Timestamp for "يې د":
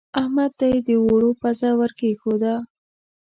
0.71-0.89